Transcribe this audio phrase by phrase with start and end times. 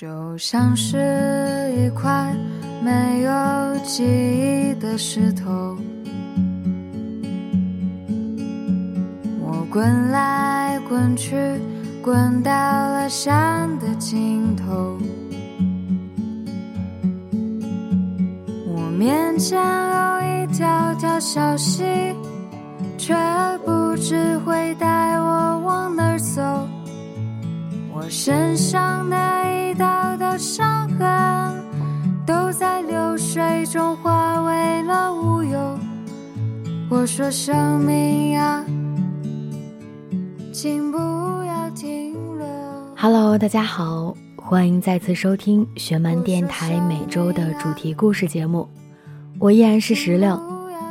[0.00, 0.08] 就
[0.38, 0.96] 像是
[1.76, 2.34] 一块
[2.82, 5.76] 没有记忆的石头，
[9.42, 11.36] 我滚来滚去，
[12.00, 14.96] 滚到了山的尽头。
[18.66, 21.84] 我面前有一条条小溪，
[22.96, 23.14] 却
[23.66, 26.40] 不知会带我往哪儿走。
[27.92, 29.16] 我身上的
[33.70, 35.78] 中化为了乌有。
[36.90, 38.64] 我说生命啊，
[40.52, 42.44] 请不要停留。
[42.96, 48.68] Hello，大家好，欢迎再次收听学曼电台每周的主题故事节目。
[49.38, 50.36] 我依然是石榴，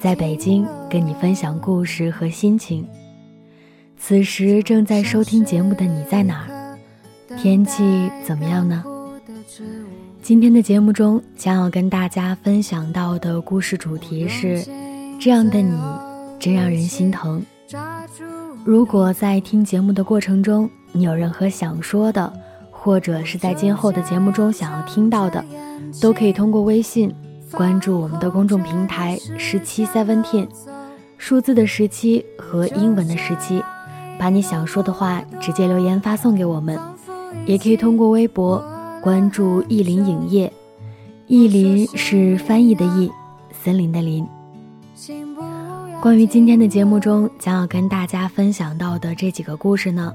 [0.00, 2.84] 在北京跟你分享故事和心情。
[3.96, 7.36] 此时正在收听节目的你在哪儿？
[7.36, 8.82] 天气怎么样呢？
[10.24, 14.64] 今天的节目中将要跟大家分享到的故事主题是：
[15.20, 15.78] 这样的你
[16.40, 17.44] 真让人心疼。
[18.64, 22.32] 如果在听节目的过程中，你有任何想说的，
[22.70, 25.44] 或者是在今后的节目中想要听到的，
[26.00, 27.14] 都可以通过微信
[27.52, 30.48] 关注我们的公众平台十七 seventeen，
[31.18, 33.62] 数字的十七和英文的十七，
[34.18, 36.78] 把你想说的话直接留言发送给我们。
[37.44, 38.64] 也可以通过微博
[39.04, 40.50] 关注意林影业，
[41.26, 43.12] 意林是翻译的意，
[43.52, 44.26] 森林的林。
[46.00, 50.10] 关于今天的节目中将要跟大家分享到的这几个故事呢，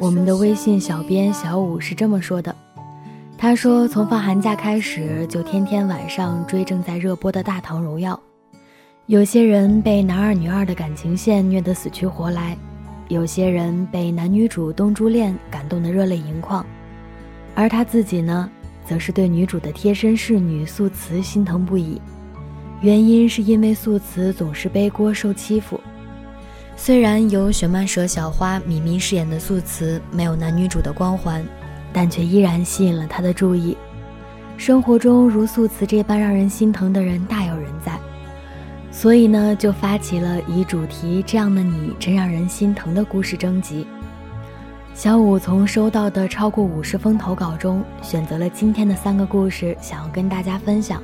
[0.00, 2.56] 我们的微信小编小五是这么说的，
[3.36, 8.14] 他说从放寒假开始就天天晚上追正在热播的《大唐荣耀》，
[9.04, 12.56] 有些人被男二女二的感情线虐得死去活来。
[13.08, 16.64] 有些人被男女主东珠恋感动得热泪盈眶，
[17.54, 18.50] 而他自己呢，
[18.84, 22.00] 则是对女主的贴身侍女素瓷心疼不已。
[22.80, 25.80] 原因是因为素瓷总是背锅受欺负。
[26.76, 31.44] 虽然由雪漫蛇小花米米饰演的素瓷没有男女主的光环，
[31.92, 33.76] 但却依然吸引了他的注意。
[34.56, 37.98] 生活中如素瓷这般让人心疼的人大有人在。
[38.90, 43.86] 所以呢，就发起了以主题“这样的你真让人心疼”的故事征集。
[44.94, 51.02] 小五从收到的超过五十封投稿中，选择了今天的三个故事，想要跟大家分享。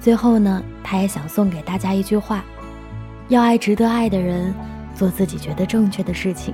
[0.00, 2.44] 最后呢，他也想送给大家一句话：
[3.28, 4.52] 要爱值得爱的人，
[4.96, 6.52] 做自己觉得正确的事情。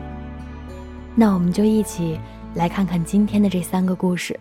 [1.14, 2.20] 那我们就一起
[2.54, 4.38] 来看看今天的这三个故事。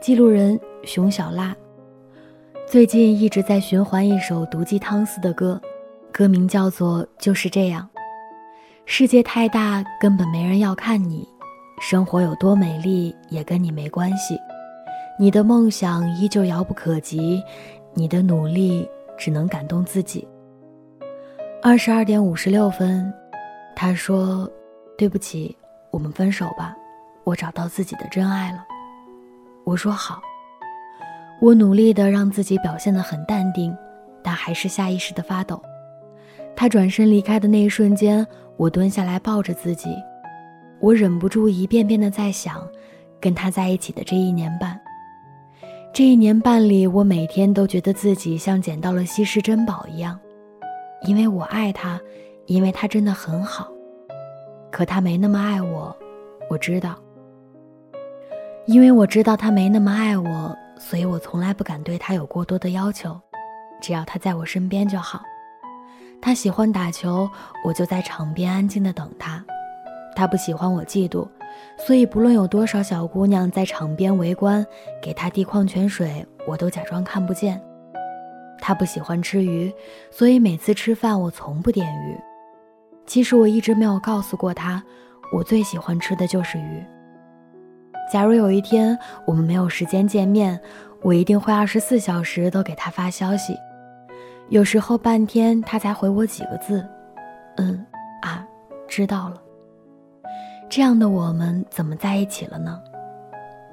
[0.00, 1.54] 记录人熊小拉。
[2.66, 5.60] 最近一直在循环一首毒鸡汤似的歌，
[6.12, 7.88] 歌名叫做《就是这样》。
[8.86, 11.26] 世界太大，根本没人要看你；
[11.80, 14.38] 生活有多美丽，也跟你没关系。
[15.18, 17.42] 你的梦想依旧遥不可及，
[17.94, 20.26] 你的努力只能感动自己。
[21.62, 23.12] 二十二点五十六分，
[23.74, 24.48] 他说
[24.98, 25.56] ：“对不起，
[25.90, 26.76] 我们分手吧，
[27.24, 28.64] 我找到自己的真爱了。”
[29.64, 30.20] 我说：“好。”
[31.40, 33.74] 我努力的让自己表现得很淡定，
[34.22, 35.60] 但还是下意识的发抖。
[36.56, 38.24] 他转身离开的那一瞬间，
[38.56, 39.94] 我蹲下来抱着自己，
[40.80, 42.66] 我忍不住一遍遍的在想，
[43.20, 44.80] 跟他在一起的这一年半。
[45.92, 50.18] 这一年半里，我每天都觉得自己像捡到了稀世珍宝一样，
[51.02, 52.00] 因为我爱他，
[52.46, 53.70] 因为他真的很好。
[54.70, 55.96] 可他没那么爱我，
[56.50, 56.96] 我知道。
[58.66, 60.56] 因为我知道他没那么爱我。
[60.76, 63.18] 所以我从来不敢对他有过多的要求，
[63.80, 65.22] 只要他在我身边就好。
[66.24, 67.28] 他喜欢打球，
[67.62, 69.44] 我就在场边安静的等他。
[70.16, 71.28] 他不喜欢我嫉妒，
[71.76, 74.64] 所以不论有多少小姑娘在场边围观，
[75.02, 77.60] 给他递矿泉水，我都假装看不见。
[78.58, 79.70] 他不喜欢吃鱼，
[80.10, 82.18] 所以每次吃饭我从不点鱼。
[83.04, 84.82] 其实我一直没有告诉过他，
[85.30, 86.82] 我最喜欢吃的就是鱼。
[88.10, 90.58] 假如有一天我们没有时间见面，
[91.02, 93.54] 我一定会二十四小时都给他发消息，
[94.50, 96.86] 有时候半天他才回我几个字，
[97.56, 97.84] 嗯，
[98.22, 98.46] 啊，
[98.86, 99.42] 知道了。
[100.68, 102.80] 这样的我们怎么在一起了呢？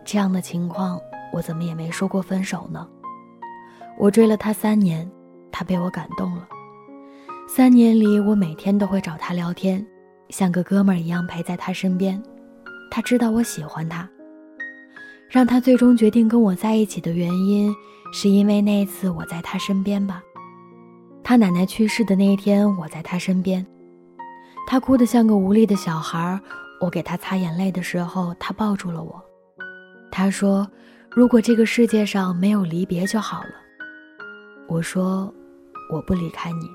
[0.06, 1.00] 这样的情况
[1.34, 2.88] 我怎么也没说过分手呢？
[4.00, 5.10] 我追了他三年，
[5.52, 6.48] 他被我感动了。
[7.48, 9.86] 三年里，我每天都会找他聊天，
[10.30, 12.22] 像个哥们儿一样陪在他身边。
[12.90, 14.10] 他知道我喜欢他。
[15.30, 17.74] 让他最终决定跟我在一起的原因，
[18.14, 20.24] 是因为那次我在他身边吧。
[21.24, 23.66] 他奶奶去世的那一天，我在他身边，
[24.68, 26.40] 他哭得像个无力的小孩，
[26.82, 29.22] 我给他擦眼泪的时候，他抱住了我。
[30.12, 30.68] 他说
[31.10, 33.50] ：“如果这个世界上没有离别就好了。”
[34.68, 35.34] 我说
[35.94, 36.70] ：“我不离开你。”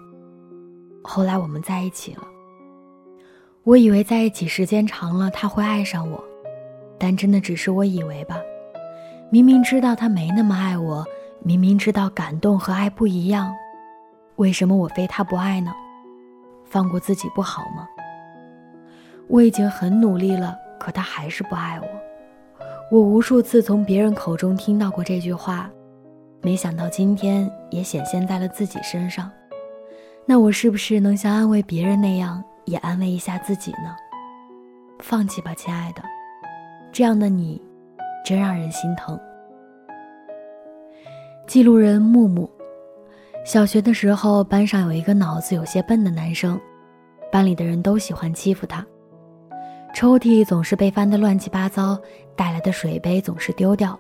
[1.05, 2.27] 后来我们在一起了。
[3.63, 6.25] 我以为在一起时间长了他会爱上我，
[6.99, 8.39] 但真的只是我以为吧。
[9.31, 11.05] 明明知道他没那么爱我，
[11.43, 13.53] 明明知道感动和爱不一样，
[14.37, 15.73] 为什么我非他不爱呢？
[16.65, 17.89] 放过自己不好吗？
[19.29, 21.87] 我已经很努力了，可他还是不爱我。
[22.91, 25.71] 我无数次从别人口中听到过这句话，
[26.43, 29.31] 没想到今天也显现在了自己身上。
[30.27, 33.97] 那我是不是能像安慰别人那样，也安慰一下自己呢？
[35.01, 36.03] 放弃吧，亲爱的，
[36.93, 37.61] 这样的你，
[38.25, 39.19] 真让人心疼。
[41.47, 42.51] 记录人木木，
[43.47, 46.61] 小学的时候，班上有一个脑子有些笨的男生，
[47.31, 48.85] 班里的人都喜欢欺负他。
[49.95, 51.97] 抽屉总是被翻得乱七八糟，
[52.35, 53.97] 带来的水杯总是丢掉。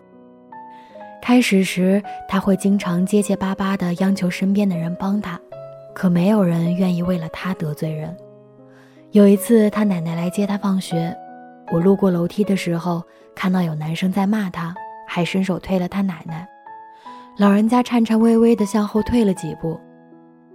[1.23, 5.41] 开始时，他会经常结结巴巴地央求身边的人帮他，
[5.95, 8.17] 可没有人愿意为了他得罪人。
[9.13, 11.17] 有一次，他奶奶来接他放学，
[11.71, 13.01] 我路过楼梯的时候，
[13.33, 14.75] 看到有男生在骂他，
[15.07, 16.49] 还伸手推了他奶奶。
[17.39, 19.79] 老人家颤颤巍巍地向后退了几步。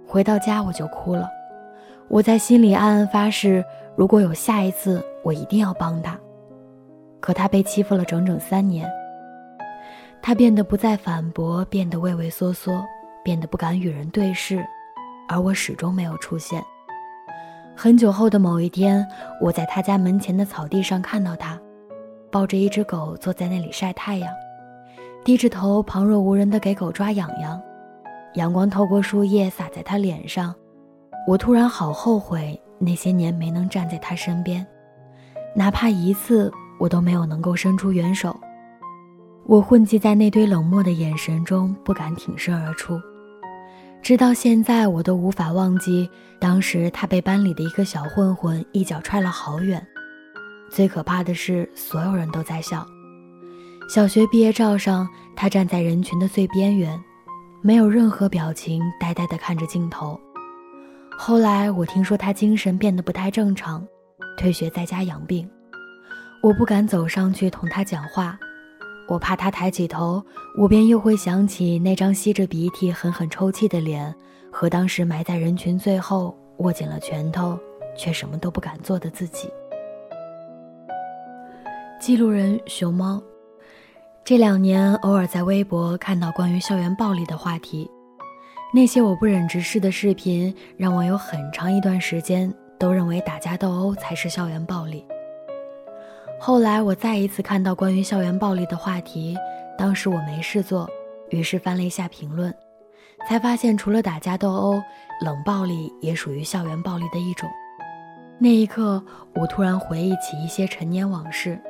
[0.04, 1.28] 回到家，我就哭了。
[2.08, 3.64] 我在心里暗暗发誓。
[3.94, 6.18] 如果有下一次，我一定要帮他。
[7.20, 8.90] 可他被欺负了整整三年。
[10.20, 12.84] 他变得不再反驳，变得畏畏缩缩，
[13.22, 14.64] 变得不敢与人对视，
[15.28, 16.60] 而我始终没有出现。
[17.76, 19.06] 很久后的某一天，
[19.40, 21.56] 我在他家门前的草地上看到他，
[22.28, 24.32] 抱着一只狗坐在那里晒太阳，
[25.24, 27.60] 低着头旁若无人地给狗抓痒痒。
[28.34, 30.54] 阳光透过树叶洒在他脸上，
[31.26, 32.60] 我突然好后悔。
[32.84, 34.66] 那些年没能站在他身边，
[35.54, 38.36] 哪怕一次，我都没有能够伸出援手。
[39.46, 43.00] 我混迹在那堆冷漠的眼神中，不敢挺身而出。
[44.02, 46.10] 直到现在，我都无法忘记
[46.40, 49.86] 当时他被班里的一个小混混一脚踹了好远。
[50.68, 52.84] 最可怕的是，所有人都在笑。
[53.88, 55.06] 小学毕业照上，
[55.36, 56.98] 他站在人群的最边缘，
[57.60, 60.18] 没有任何表情，呆呆地看着镜头。
[61.10, 63.86] 后来我听说他精神变得不太正常，
[64.38, 65.48] 退学在家养病。
[66.42, 68.38] 我不敢走上去同他讲话，
[69.08, 70.24] 我怕他抬起头，
[70.56, 74.14] 我便又会想起那张吸着鼻涕狠狠抽泣的脸，
[74.50, 77.58] 和当时埋在人群最后握紧了拳头
[77.96, 79.50] 却什么都不敢做的自己。
[82.00, 83.22] 记录人熊猫，
[84.24, 87.90] 这两年偶尔在微博看到关于校园暴力的话题。
[88.72, 95.04] 那些我不忍直视的视频，让我有很长一段时间都认为打架斗殴才是校园暴力。
[96.38, 99.36] 后来我再一次看到关于校园暴力的话题，
[99.76, 100.88] 当时我没事做，
[101.30, 102.54] 于是翻了一下评论，
[103.28, 104.80] 才发现除了打架斗殴，
[105.20, 107.50] 冷暴力也属于校园暴力的一种。
[108.38, 109.02] 那一刻，
[109.34, 111.60] 我突然回忆起一些陈年往事。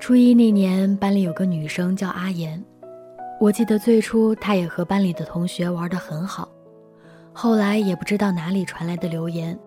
[0.00, 2.62] 初一那年，班里有个女生叫阿言。
[3.40, 6.48] 我记得最初，她也和班里的同学玩得很好。
[7.32, 9.58] 后来也不知道哪里传来的流言，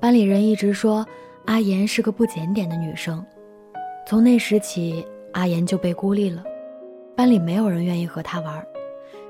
[0.00, 1.06] 班里人一直说
[1.44, 3.24] 阿言是个不检点的女生。
[4.06, 6.42] 从那时起，阿言就被孤立了，
[7.14, 8.66] 班里没有人愿意和她玩。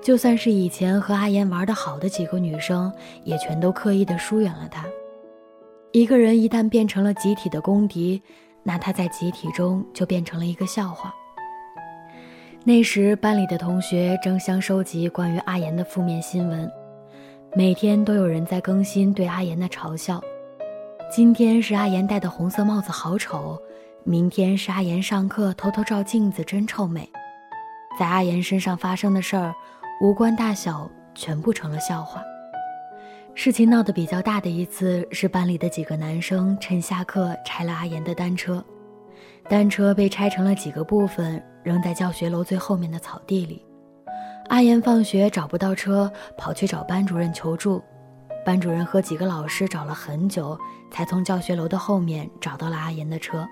[0.00, 2.90] 就算是以前和阿言玩得好的几个女生，
[3.24, 4.86] 也全都刻意的疏远了她。
[5.92, 8.22] 一个人一旦变成了集体的公敌，
[8.68, 11.14] 那他在集体中就变成了一个笑话。
[12.64, 16.68] 那时，班里的同学争相收集关于阿言的负面新闻，
[17.54, 20.20] 每天都有人在更新对阿言的嘲笑。
[21.08, 23.56] 今天是阿言戴的红色帽子好丑，
[24.02, 27.08] 明天是阿言上课偷偷照镜子真臭美。
[27.96, 29.54] 在阿言身上发生的事儿，
[30.00, 32.20] 无关大小，全部成了笑话。
[33.38, 38.64] 事情闹得比较大的一次，是班里的几个男生趁下课拆了阿言的单车。
[39.46, 43.62] 单车被拆成了几个部分，扔在教学楼最后面的草地里。
[44.48, 47.84] 阿言放学找不到车，跑去找班主任求助。
[48.42, 50.58] 班主任和几个老师找了很久，
[50.90, 53.46] 才从教学楼的后面找到了阿言的车。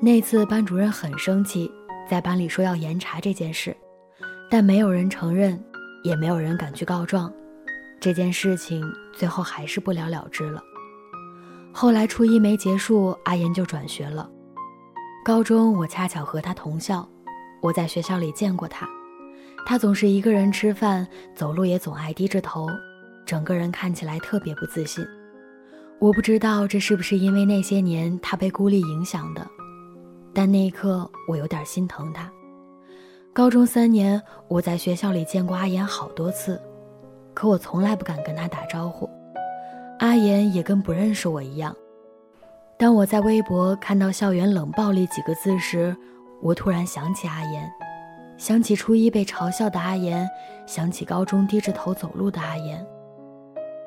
[0.00, 1.70] 那次班主任很生气，
[2.08, 3.76] 在班里说要严查这件事，
[4.50, 5.62] 但没有人承认，
[6.02, 7.30] 也没有人敢去告状。
[8.00, 10.62] 这件事情最后还是不了了之了。
[11.72, 14.28] 后来初一没结束，阿言就转学了。
[15.24, 17.08] 高中我恰巧和他同校，
[17.60, 18.88] 我在学校里见过他。
[19.66, 22.66] 他总是一个人吃饭，走路也总爱低着头，
[23.26, 25.06] 整个人看起来特别不自信。
[25.98, 29.46] 我不知道这是不是因为那些年他被孤立影响的，
[30.32, 32.30] 但那一刻我有点心疼他。
[33.34, 36.60] 高中三年，我在学校里见过阿言好多次，
[37.38, 39.08] 可我从来不敢跟他打招呼，
[40.00, 41.72] 阿言也跟不认识我一样。
[42.76, 45.96] 当我在微博看到“校园冷暴力”几个字时，
[46.42, 47.70] 我突然想起阿言，
[48.36, 50.28] 想起初一被嘲笑的阿言，
[50.66, 52.84] 想起高中低着头走路的阿言。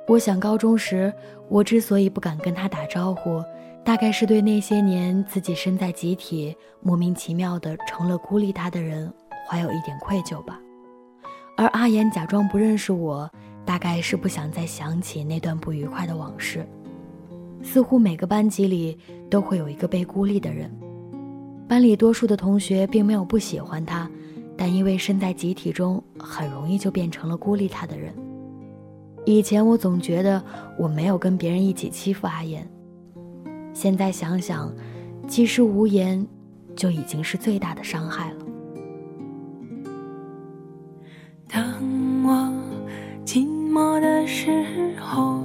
[0.08, 1.13] 我想，高中时
[1.50, 3.43] 我之所以不敢跟他打招呼，
[3.84, 9.12] 大概是对那些年自己身在集体，莫名其妙的成了孤立他的人，
[9.46, 10.58] 怀有一点愧疚吧。
[11.62, 13.30] 而阿言假装不认识我，
[13.63, 16.68] 大概是不想再想起那段不愉快的往事。
[17.62, 18.98] 似乎每个班级里
[19.30, 20.75] 都会有一个被孤立的人，
[21.68, 24.10] 班里多数的同学并没有不喜欢他，
[24.58, 28.12] 但因为身在集体中，很容易就变成了孤立他的人。
[29.24, 30.44] 以前我总觉得
[30.80, 32.68] 我没有跟别人一起欺负阿言，
[33.72, 34.74] 现在想想，
[35.27, 36.25] 其实无言
[36.75, 38.46] 就已经是最大的伤害了。
[41.51, 41.63] 当
[42.24, 42.34] 我
[43.25, 44.50] 寂寞的时
[45.00, 45.41] 候。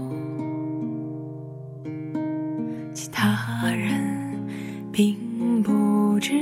[2.96, 4.40] 其他人
[4.90, 6.32] 并不知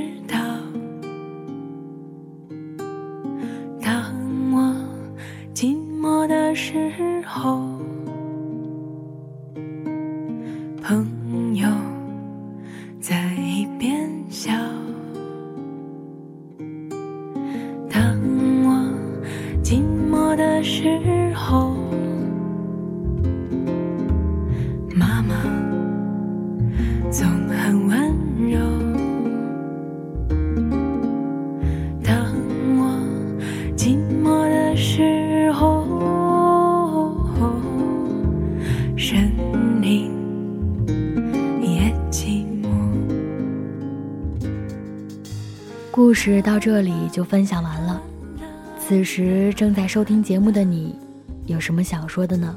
[24.97, 25.35] 妈妈
[27.11, 27.99] 总很温
[28.49, 28.57] 柔。
[32.01, 32.15] 当
[32.77, 32.97] 我
[33.75, 35.85] 寂寞的时候
[38.95, 39.29] 生
[39.81, 40.09] 命
[41.61, 42.69] 也寂寞。
[45.91, 48.01] 故事到这里就分享完了。
[48.79, 50.95] 此时正在收听节目的你
[51.47, 52.55] 有什么想说的呢？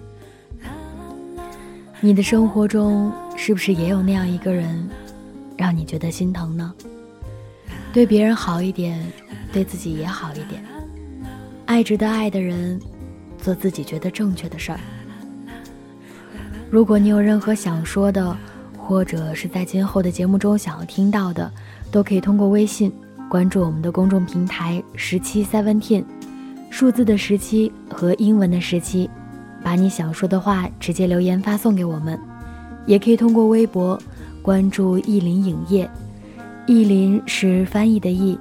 [2.01, 4.89] 你的生活中是不是也有那样一个人，
[5.57, 6.73] 让你觉得心疼呢？
[7.93, 9.05] 对别人好一点，
[9.53, 10.65] 对自己也好一点，
[11.67, 12.81] 爱值得爱的人，
[13.37, 14.79] 做自己觉得正确的事儿。
[16.71, 18.37] 如果你有任何想说的，
[18.77, 21.51] 或者是在今后的节目中想要听到的，
[21.91, 22.93] 都可以通过微信。
[23.29, 26.05] 关注我们的公众平台十七 seventeen，
[26.71, 29.11] 数字的十七和英文的十七，
[29.63, 32.19] 把你想说的话直接留言发送给我们，
[32.87, 34.01] 也可以通过微博
[34.43, 35.89] 关注意林影业，
[36.67, 38.39] 意林是翻译的意，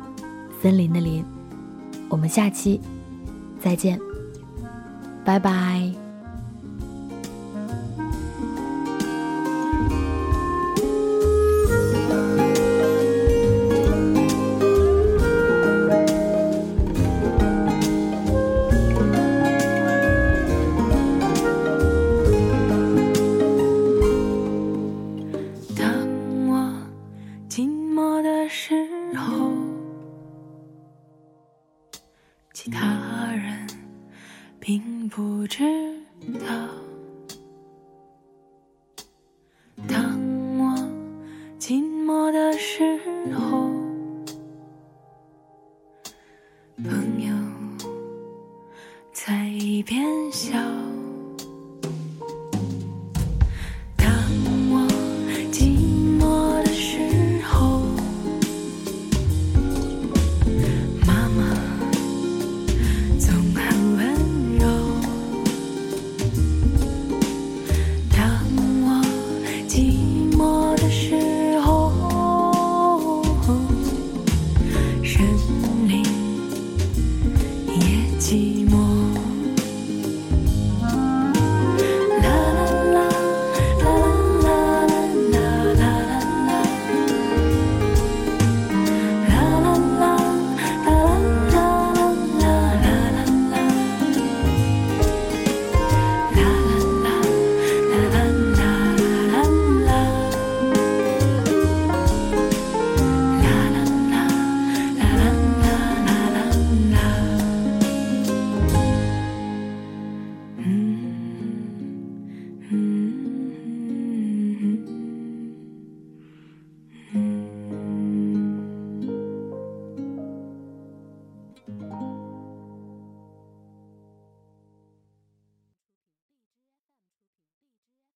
[0.61, 1.23] 森林的林，
[2.09, 2.79] 我们下期
[3.59, 3.99] 再见，
[5.25, 6.06] 拜拜。
[46.83, 47.35] 朋友
[49.11, 50.76] 在一边笑